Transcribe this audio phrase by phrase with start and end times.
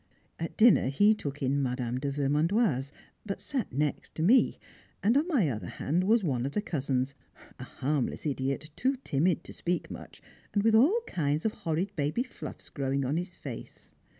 [0.39, 1.99] At dinner he took in Mme.
[1.99, 2.91] de Vermandoise,
[3.23, 4.57] but sat next me,
[5.03, 7.13] and on my other hand was one of the cousins,
[7.59, 10.19] a harmless idiot too timid to speak much,
[10.55, 13.93] and with all kinds of horrid baby fluffs growing on his face.